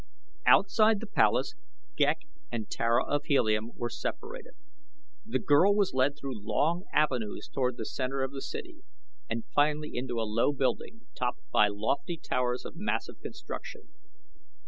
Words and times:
Outside 0.47 0.99
the 0.99 1.05
palace, 1.05 1.53
Ghek 1.95 2.21
and 2.51 2.67
Tara 2.67 3.05
of 3.05 3.25
Helium 3.25 3.71
were 3.75 3.91
separated. 3.91 4.53
The 5.27 5.37
girl 5.37 5.75
was 5.75 5.93
led 5.93 6.17
through 6.17 6.43
long 6.43 6.85
avenues 6.91 7.47
toward 7.47 7.77
the 7.77 7.85
center 7.85 8.23
of 8.23 8.31
the 8.31 8.41
city 8.41 8.77
and 9.29 9.45
finally 9.53 9.91
into 9.93 10.19
a 10.19 10.25
low 10.25 10.53
building, 10.53 11.01
topped 11.13 11.41
by 11.51 11.67
lofty 11.67 12.17
towers 12.17 12.65
of 12.65 12.75
massive 12.75 13.21
construction. 13.21 13.89